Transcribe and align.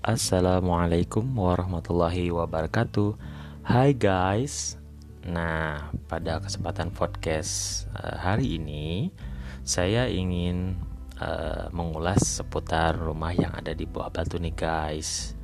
Assalamualaikum 0.00 1.22
warahmatullahi 1.36 2.32
wabarakatuh. 2.32 3.14
Hai 3.62 3.92
guys. 3.92 4.80
Nah 5.22 5.92
pada 6.08 6.40
kesempatan 6.40 6.90
podcast 6.90 7.84
uh, 7.92 8.16
hari 8.16 8.56
ini 8.56 9.12
Saya 9.60 10.08
ingin 10.08 10.80
uh, 11.20 11.68
mengulas 11.70 12.40
seputar 12.40 12.96
rumah 12.96 13.36
yang 13.36 13.52
ada 13.52 13.76
di 13.76 13.84
Buah 13.84 14.08
Batu 14.08 14.40
nih 14.40 14.56
guys. 14.56 15.36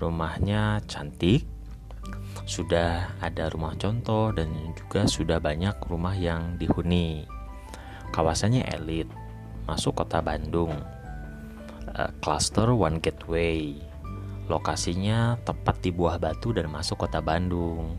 Rumahnya 0.00 0.82
cantik. 0.88 1.44
Sudah 2.48 3.14
ada 3.20 3.52
rumah 3.52 3.76
contoh 3.76 4.32
dan 4.32 4.48
juga 4.74 5.04
sudah 5.04 5.38
banyak 5.38 5.76
rumah 5.86 6.16
yang 6.16 6.56
dihuni. 6.56 7.28
Kawasannya 8.10 8.64
elit 8.74 9.06
Masuk 9.64 9.96
kota 9.96 10.20
Bandung 10.20 10.72
uh, 11.92 12.10
Cluster 12.20 12.72
One 12.72 12.98
Gateway. 12.98 13.78
Lokasinya 14.44 15.40
tepat 15.40 15.80
di 15.80 15.88
Buah 15.88 16.20
Batu 16.20 16.52
dan 16.52 16.68
masuk 16.68 17.08
kota 17.08 17.24
Bandung. 17.24 17.96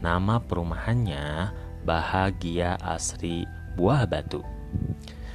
Nama 0.00 0.40
perumahannya 0.40 1.52
Bahagia 1.84 2.80
Asri 2.80 3.44
Buah 3.76 4.08
Batu. 4.08 4.40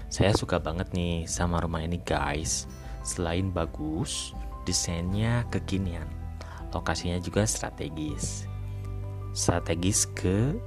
Saya 0.10 0.34
suka 0.34 0.58
banget 0.58 0.90
nih 0.90 1.30
sama 1.30 1.62
rumah 1.62 1.86
ini 1.86 2.02
guys. 2.02 2.66
Selain 3.06 3.54
bagus, 3.54 4.34
desainnya 4.66 5.46
kekinian. 5.54 6.10
Lokasinya 6.74 7.22
juga 7.22 7.46
strategis. 7.46 8.50
Strategis 9.38 10.10
ke 10.18 10.58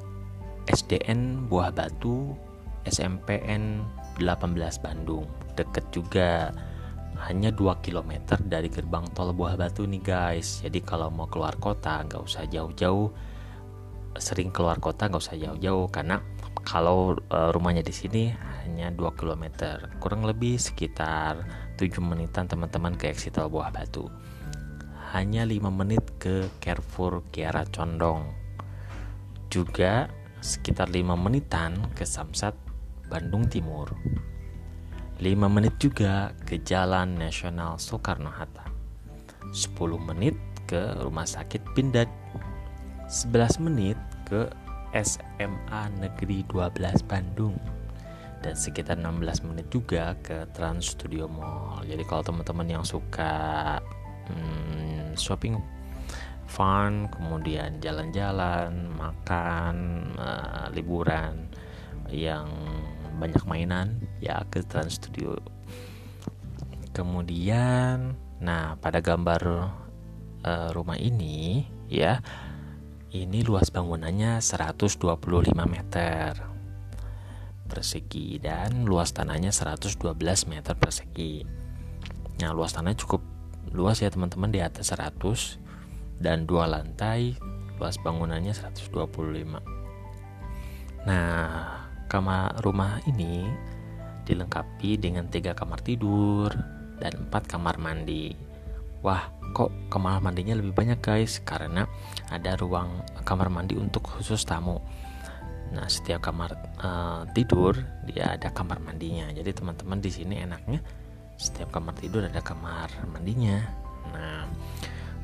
SDN 0.71 1.51
Buah 1.51 1.75
Batu, 1.75 2.39
SMPN 2.87 3.83
18 4.19 4.85
Bandung. 4.85 5.25
Deket 5.55 5.85
juga. 5.95 6.53
Hanya 7.29 7.55
2 7.55 7.85
km 7.85 8.35
dari 8.51 8.67
gerbang 8.67 9.07
tol 9.15 9.31
Buah 9.31 9.55
Batu 9.55 9.87
nih 9.87 10.03
guys. 10.03 10.59
Jadi 10.65 10.83
kalau 10.83 11.07
mau 11.13 11.31
keluar 11.31 11.55
kota 11.63 12.03
nggak 12.03 12.19
usah 12.19 12.45
jauh-jauh. 12.51 13.09
Sering 14.19 14.51
keluar 14.51 14.83
kota 14.83 15.07
nggak 15.07 15.23
usah 15.23 15.39
jauh-jauh. 15.39 15.87
Karena 15.93 16.19
kalau 16.67 17.15
e, 17.15 17.39
rumahnya 17.55 17.87
di 17.87 17.95
sini 17.95 18.35
hanya 18.65 18.91
2 18.91 19.15
km 19.15 19.45
kurang 20.03 20.27
lebih 20.27 20.59
sekitar 20.59 21.47
7 21.79 22.03
menitan 22.03 22.51
teman-teman 22.51 22.99
ke 22.99 23.07
exit 23.11 23.39
tol 23.39 23.47
Buah 23.47 23.71
Batu. 23.71 24.11
Hanya 25.15 25.47
5 25.47 25.63
menit 25.71 26.03
ke 26.19 26.51
Carrefour 26.59 27.23
Kiara 27.31 27.69
Condong. 27.71 28.35
Juga 29.47 30.11
sekitar 30.43 30.91
5 30.91 31.15
menitan 31.15 31.79
ke 31.95 32.03
Samsat 32.03 32.62
Bandung 33.13 33.45
Timur. 33.45 33.93
5 35.21 35.29
menit 35.53 35.77
juga 35.77 36.33
ke 36.49 36.57
Jalan 36.65 37.21
Nasional 37.21 37.77
Soekarno-Hatta 37.77 38.65
10 39.53 39.77
menit 40.01 40.33
ke 40.65 40.97
Rumah 40.97 41.29
Sakit 41.29 41.61
Pindad. 41.77 42.09
11 43.13 43.61
menit 43.61 44.01
ke 44.25 44.49
SMA 44.97 45.83
Negeri 46.01 46.41
12 46.49 47.05
Bandung. 47.05 47.61
Dan 48.41 48.57
sekitar 48.57 48.97
16 48.97 49.45
menit 49.45 49.69
juga 49.69 50.17
ke 50.25 50.49
Trans 50.57 50.97
Studio 50.97 51.29
Mall. 51.29 51.85
Jadi 51.85 52.03
kalau 52.09 52.25
teman-teman 52.25 52.81
yang 52.81 52.85
suka 52.89 53.77
hmm, 54.33 55.15
shopping 55.21 55.61
fun 56.53 57.09
kemudian 57.09 57.81
jalan-jalan 57.81 58.93
makan 58.93 59.77
uh, 60.21 60.69
liburan 60.75 61.49
yang 62.13 62.45
banyak 63.17 63.43
mainan 63.49 64.01
ya 64.21 64.45
ke 64.49 64.65
Trans 64.65 65.01
Studio. 65.01 65.37
Kemudian 66.93 68.17
nah 68.43 68.75
pada 68.77 68.99
gambar 68.99 69.43
uh, 70.43 70.69
rumah 70.75 70.99
ini 70.99 71.65
ya 71.87 72.19
ini 73.13 73.45
luas 73.45 73.71
bangunannya 73.71 74.41
125 74.43 74.99
meter 75.69 76.31
persegi 77.69 78.37
dan 78.37 78.85
luas 78.85 79.17
tanahnya 79.17 79.55
112 79.55 79.97
meter 80.49 80.75
persegi. 80.77 81.45
Nah 82.41 82.51
luas 82.53 82.77
tanahnya 82.77 83.01
cukup 83.01 83.23
luas 83.73 84.05
ya 84.05 84.13
teman-teman 84.13 84.53
di 84.53 84.61
atas 84.61 84.93
100 84.93 85.63
dan 86.23 86.47
dua 86.47 86.71
lantai 86.71 87.35
luas 87.83 87.99
bangunannya 87.99 88.55
125 88.55 89.59
nah 91.03 91.82
kamar 92.13 92.61
rumah 92.61 93.01
ini 93.09 93.49
dilengkapi 94.29 95.01
dengan 95.01 95.33
tiga 95.33 95.57
kamar 95.57 95.81
tidur 95.81 96.53
dan 97.01 97.13
empat 97.25 97.49
kamar 97.49 97.81
mandi. 97.81 98.37
Wah, 99.01 99.33
kok 99.57 99.73
kamar 99.89 100.21
mandinya 100.21 100.53
lebih 100.53 100.77
banyak 100.77 101.01
guys? 101.01 101.41
Karena 101.41 101.89
ada 102.29 102.53
ruang 102.61 103.01
kamar 103.25 103.49
mandi 103.49 103.81
untuk 103.81 104.05
khusus 104.05 104.45
tamu. 104.45 104.77
Nah, 105.73 105.89
setiap 105.89 106.29
kamar 106.29 106.53
uh, 106.85 107.25
tidur 107.33 107.81
dia 108.05 108.37
ada 108.37 108.53
kamar 108.53 108.77
mandinya. 108.85 109.33
Jadi 109.33 109.51
teman-teman 109.57 109.99
di 110.05 110.13
sini 110.13 110.45
enaknya 110.45 110.85
setiap 111.41 111.73
kamar 111.73 111.97
tidur 111.97 112.29
ada 112.29 112.45
kamar 112.45 112.93
mandinya. 113.09 113.57
Nah, 114.13 114.45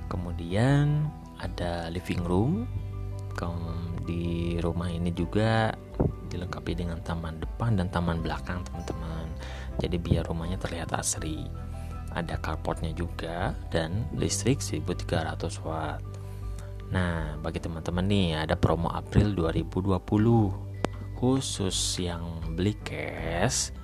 kemudian 0.08 1.04
ada 1.36 1.92
living 1.92 2.24
room. 2.24 2.64
Di 4.02 4.58
rumah 4.58 4.90
ini 4.90 5.14
juga 5.14 5.70
dilengkapi 6.28 6.76
dengan 6.76 7.00
taman 7.02 7.40
depan 7.40 7.78
dan 7.78 7.88
taman 7.88 8.22
belakang 8.22 8.62
teman-teman. 8.66 9.26
Jadi 9.78 9.96
biar 9.98 10.26
rumahnya 10.26 10.58
terlihat 10.60 10.92
asri. 10.94 11.46
Ada 12.12 12.40
carportnya 12.40 12.92
juga 12.96 13.52
dan 13.68 14.08
listrik 14.16 14.64
1300 14.64 15.60
watt. 15.64 16.02
Nah 16.88 17.36
bagi 17.40 17.60
teman-teman 17.60 18.04
nih 18.08 18.48
ada 18.48 18.56
promo 18.56 18.88
April 18.88 19.36
2020 19.36 20.68
khusus 21.18 21.74
yang 21.98 22.22
beli 22.54 22.78
cash 22.86 23.74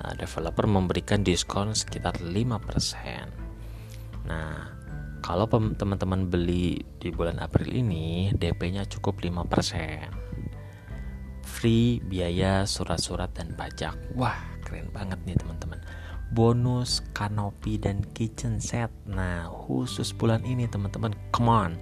nah, 0.00 0.16
developer 0.16 0.64
memberikan 0.64 1.20
diskon 1.20 1.76
sekitar 1.76 2.16
5% 2.16 4.24
nah 4.24 4.72
kalau 5.20 5.44
teman-teman 5.76 6.32
beli 6.32 6.80
di 6.96 7.12
bulan 7.12 7.36
April 7.44 7.68
ini 7.68 8.32
DP-nya 8.32 8.88
cukup 8.88 9.20
5% 9.20 10.27
free 11.48 12.04
biaya 12.04 12.68
surat-surat 12.68 13.32
dan 13.32 13.56
pajak. 13.56 13.96
Wah, 14.12 14.36
keren 14.60 14.92
banget 14.92 15.16
nih 15.24 15.34
teman-teman. 15.40 15.80
Bonus 16.36 17.00
kanopi 17.16 17.80
dan 17.80 18.04
kitchen 18.12 18.60
set. 18.60 18.92
Nah, 19.08 19.48
khusus 19.48 20.12
bulan 20.12 20.44
ini 20.44 20.68
teman-teman, 20.68 21.16
come 21.32 21.48
on. 21.48 21.72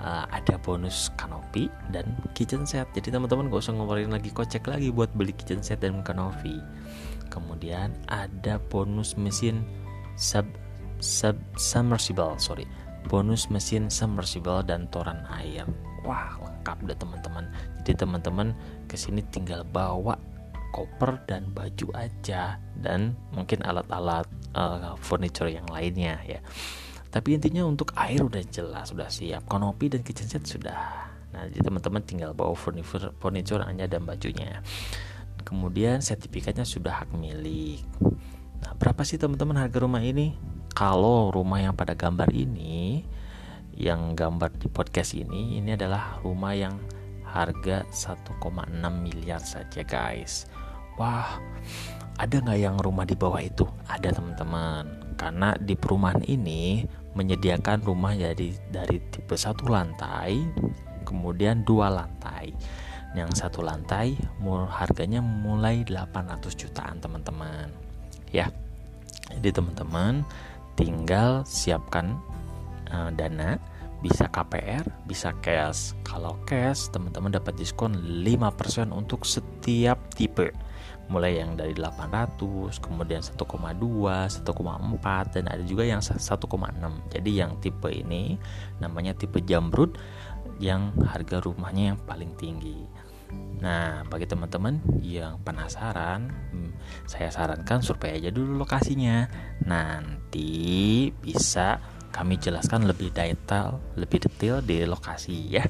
Uh, 0.00 0.24
ada 0.32 0.56
bonus 0.58 1.12
kanopi 1.14 1.70
dan 1.94 2.18
kitchen 2.34 2.66
set. 2.66 2.90
Jadi 2.90 3.14
teman-teman 3.14 3.46
gak 3.46 3.62
usah 3.62 3.76
ngobrolin 3.76 4.10
lagi 4.10 4.34
kocek 4.34 4.66
lagi 4.66 4.90
buat 4.90 5.14
beli 5.14 5.30
kitchen 5.30 5.62
set 5.62 5.86
dan 5.86 6.02
kanopi. 6.02 6.58
Kemudian 7.30 7.94
ada 8.10 8.58
bonus 8.58 9.14
mesin 9.14 9.62
sub 10.18 10.44
sub 10.98 11.38
submersible, 11.54 12.34
sorry. 12.42 12.66
Bonus 13.06 13.48
mesin 13.48 13.88
submersible 13.88 14.60
dan 14.66 14.90
toran 14.90 15.24
air. 15.30 15.64
Wah, 16.06 16.40
lengkap 16.40 16.78
deh 16.88 16.96
teman-teman. 16.96 17.44
Jadi 17.82 17.92
teman-teman 18.04 18.56
ke 18.88 18.96
sini 18.96 19.20
tinggal 19.28 19.64
bawa 19.68 20.16
koper 20.70 21.18
dan 21.26 21.50
baju 21.50 21.90
aja 21.98 22.56
dan 22.78 23.18
mungkin 23.34 23.60
alat-alat 23.66 24.26
uh, 24.54 24.94
furniture 25.02 25.50
yang 25.50 25.66
lainnya 25.66 26.22
ya. 26.24 26.40
Tapi 27.10 27.34
intinya 27.34 27.66
untuk 27.66 27.90
air 27.98 28.22
udah 28.22 28.40
jelas, 28.46 28.94
sudah 28.94 29.10
siap. 29.10 29.42
Kanopi 29.50 29.90
dan 29.90 30.06
kitchen 30.06 30.30
set 30.30 30.46
sudah. 30.46 31.10
Nah, 31.34 31.42
jadi 31.50 31.66
teman-teman 31.66 32.02
tinggal 32.06 32.30
bawa 32.34 32.54
furniture, 32.54 33.10
furniture 33.18 33.66
hanya 33.66 33.90
dan 33.90 34.06
bajunya. 34.06 34.62
Kemudian 35.42 35.98
sertifikatnya 35.98 36.62
sudah 36.62 37.02
hak 37.02 37.10
milik. 37.18 37.82
Nah, 38.62 38.78
berapa 38.78 39.02
sih 39.02 39.18
teman-teman 39.18 39.58
harga 39.58 39.82
rumah 39.82 40.02
ini? 40.06 40.38
Kalau 40.70 41.34
rumah 41.34 41.58
yang 41.58 41.74
pada 41.74 41.98
gambar 41.98 42.30
ini, 42.30 43.02
yang 43.80 44.12
gambar 44.12 44.52
di 44.60 44.68
podcast 44.68 45.16
ini, 45.16 45.56
ini 45.56 45.72
adalah 45.72 46.20
rumah 46.20 46.52
yang 46.52 46.76
harga 47.24 47.88
1,6 47.88 48.36
miliar 49.00 49.40
saja 49.40 49.80
guys. 49.80 50.44
Wah 51.00 51.40
ada 52.20 52.36
nggak 52.44 52.60
yang 52.60 52.76
rumah 52.76 53.08
di 53.08 53.16
bawah 53.16 53.40
itu? 53.40 53.64
Ada 53.88 54.12
teman-teman. 54.12 55.16
Karena 55.16 55.56
di 55.56 55.72
perumahan 55.72 56.20
ini 56.28 56.84
menyediakan 57.16 57.80
rumah 57.80 58.12
jadi 58.12 58.52
dari 58.68 59.00
tipe 59.08 59.32
satu 59.32 59.72
lantai 59.72 60.36
kemudian 61.08 61.64
dua 61.64 61.88
lantai. 61.88 62.52
Yang 63.16 63.42
satu 63.42 63.64
lantai 63.64 64.14
harganya 64.70 65.24
mulai 65.24 65.82
800 65.88 66.52
jutaan 66.52 67.00
teman-teman. 67.00 67.72
Ya 68.28 68.52
jadi 69.32 69.56
teman-teman 69.56 70.26
tinggal 70.76 71.46
siapkan 71.46 72.18
uh, 72.90 73.10
dana 73.14 73.56
bisa 74.00 74.28
KPR, 74.32 74.84
bisa 75.04 75.36
cash. 75.44 75.92
Kalau 76.04 76.40
cash, 76.48 76.88
teman-teman 76.92 77.32
dapat 77.36 77.56
diskon 77.56 77.92
5% 78.24 78.92
untuk 78.92 79.24
setiap 79.28 79.98
tipe. 80.16 80.52
mulai 81.10 81.42
yang 81.42 81.58
dari 81.58 81.74
800 81.74 82.78
kemudian 82.78 83.18
1,2 83.18 83.34
1,4 83.34 85.34
dan 85.34 85.44
ada 85.50 85.58
juga 85.66 85.82
yang 85.82 85.98
1,6 85.98 86.46
jadi 87.10 87.30
yang 87.34 87.58
tipe 87.58 87.90
ini 87.90 88.38
namanya 88.78 89.10
tipe 89.18 89.42
jamrut 89.42 89.98
yang 90.62 90.94
harga 91.02 91.42
rumahnya 91.42 91.92
yang 91.92 91.98
paling 92.06 92.30
tinggi 92.38 92.86
Nah, 93.60 94.08
bagi 94.08 94.24
teman-teman 94.24 94.80
yang 95.04 95.36
penasaran, 95.44 96.32
hmm, 96.32 96.72
saya 97.04 97.28
sarankan 97.28 97.84
survei 97.84 98.16
aja 98.16 98.32
dulu 98.32 98.64
lokasinya. 98.64 99.28
Nanti 99.68 101.12
bisa 101.12 101.76
kami 102.10 102.38
jelaskan 102.38 102.86
lebih 102.86 103.14
detail, 103.14 103.78
lebih 103.94 104.26
detail 104.26 104.62
di 104.62 104.82
lokasi 104.86 105.58
ya. 105.58 105.64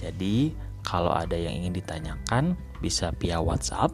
Jadi, 0.00 0.52
kalau 0.84 1.12
ada 1.12 1.36
yang 1.36 1.52
ingin 1.64 1.76
ditanyakan 1.76 2.56
bisa 2.80 3.12
via 3.20 3.40
WhatsApp 3.40 3.92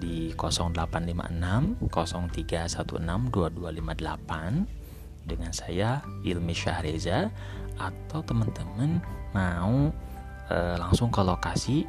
di 0.00 0.32
0856 0.36 1.80
0316 1.88 3.30
2258 3.30 5.28
dengan 5.28 5.52
saya 5.56 6.04
Ilmi 6.24 6.52
Syahreza 6.52 7.32
atau 7.80 8.20
teman-teman 8.22 9.00
mau 9.32 9.90
e, 10.50 10.56
langsung 10.78 11.08
ke 11.08 11.22
lokasi 11.24 11.88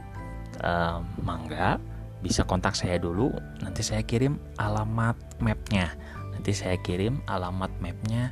e, 0.61 0.73
mangga 1.21 1.77
bisa 2.23 2.47
kontak 2.47 2.73
saya 2.73 2.97
dulu 2.97 3.29
nanti 3.61 3.83
saya 3.83 4.01
kirim 4.01 4.39
alamat 4.57 5.19
mapnya 5.43 5.93
nanti 6.31 6.55
saya 6.55 6.79
kirim 6.79 7.21
alamat 7.27 7.69
mapnya 7.83 8.31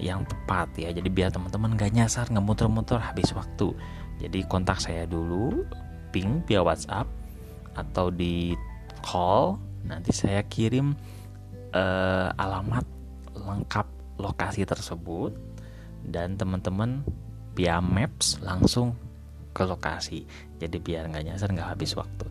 yang 0.00 0.24
tepat 0.28 0.70
ya. 0.76 0.92
Jadi 0.92 1.08
biar 1.08 1.32
teman-teman 1.32 1.74
gak 1.76 1.92
nyasar 1.92 2.28
nggak 2.28 2.44
muter-muter 2.44 3.00
habis 3.00 3.32
waktu. 3.32 3.72
Jadi 4.20 4.44
kontak 4.48 4.80
saya 4.80 5.04
dulu 5.04 5.64
ping 6.12 6.40
via 6.48 6.64
WhatsApp 6.64 7.08
atau 7.76 8.08
di 8.08 8.56
call. 9.04 9.60
Nanti 9.86 10.10
saya 10.10 10.42
kirim 10.46 10.96
uh, 11.70 12.28
alamat 12.34 12.82
lengkap 13.36 13.86
lokasi 14.18 14.66
tersebut 14.66 15.36
dan 16.02 16.34
teman-teman 16.34 17.04
via 17.54 17.78
Maps 17.78 18.40
langsung 18.42 18.96
ke 19.52 19.62
lokasi. 19.64 20.24
Jadi 20.60 20.76
biar 20.80 21.08
nggak 21.08 21.24
nyasar 21.32 21.52
nggak 21.52 21.70
habis 21.76 21.94
waktu. 21.94 22.26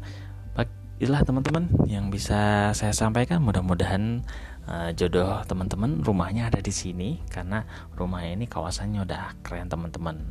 Itulah 0.96 1.28
teman-teman 1.28 1.68
yang 1.92 2.08
bisa 2.08 2.72
saya 2.72 2.96
sampaikan. 2.96 3.44
Mudah-mudahan 3.44 4.24
uh, 4.70 4.92
jodoh 4.94 5.42
teman-teman 5.46 6.02
rumahnya 6.02 6.50
ada 6.50 6.62
di 6.62 6.74
sini 6.74 7.22
karena 7.30 7.66
rumahnya 7.98 8.44
ini 8.44 8.46
kawasannya 8.46 9.06
udah 9.06 9.40
keren 9.42 9.70
teman-teman. 9.70 10.22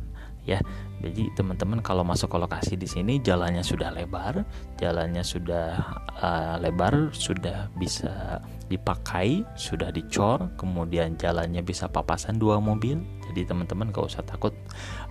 Ya 0.45 0.61
jadi 1.01 1.33
teman-teman 1.33 1.81
kalau 1.81 2.05
masuk 2.05 2.29
ke 2.29 2.37
lokasi 2.37 2.73
di 2.77 2.85
sini 2.85 3.17
jalannya 3.17 3.65
sudah 3.65 3.89
lebar 3.89 4.45
jalannya 4.77 5.25
sudah 5.25 5.73
uh, 6.21 6.61
lebar 6.61 7.09
sudah 7.17 7.73
bisa 7.73 8.37
dipakai 8.69 9.41
sudah 9.57 9.89
dicor 9.89 10.53
kemudian 10.53 11.17
jalannya 11.17 11.65
bisa 11.65 11.89
papasan 11.89 12.37
dua 12.37 12.61
mobil. 12.61 13.01
Jadi 13.25 13.41
teman-teman 13.41 13.89
gak 13.89 14.05
usah 14.05 14.21
takut 14.21 14.53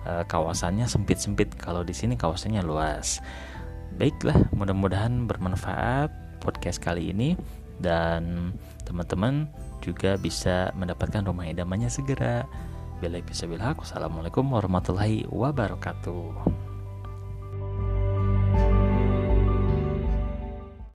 uh, 0.07 0.23
kawasannya 0.23 0.87
sempit-sempit. 0.87 1.51
Kalau 1.59 1.83
di 1.83 1.91
sini 1.91 2.15
kawasannya 2.15 2.63
luas. 2.63 3.19
Baiklah 3.99 4.39
mudah-mudahan 4.55 5.27
bermanfaat 5.27 6.39
podcast 6.39 6.79
kali 6.79 7.11
ini. 7.11 7.35
Dan 7.75 8.55
teman-teman 8.95 9.51
juga 9.83 10.15
bisa 10.15 10.71
mendapatkan 10.79 11.27
rumah 11.27 11.43
idamannya 11.43 11.91
segera. 11.91 12.47
Bila 13.03 13.19
bisa 13.19 13.43
bilang, 13.43 13.75
Assalamualaikum 13.75 14.47
warahmatullahi 14.55 15.27
wabarakatuh. 15.27 16.64